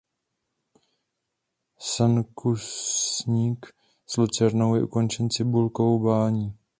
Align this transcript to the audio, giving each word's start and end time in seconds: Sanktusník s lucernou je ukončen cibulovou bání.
Sanktusník 1.79 3.75
s 4.07 4.13
lucernou 4.17 4.75
je 4.75 4.83
ukončen 4.83 5.29
cibulovou 5.29 5.99
bání. 5.99 6.57